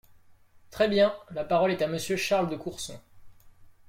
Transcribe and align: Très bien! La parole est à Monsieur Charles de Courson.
Très 0.71 0.87
bien! 0.87 1.13
La 1.29 1.43
parole 1.43 1.69
est 1.69 1.83
à 1.83 1.87
Monsieur 1.87 2.15
Charles 2.17 2.49
de 2.49 2.55
Courson. 2.55 2.99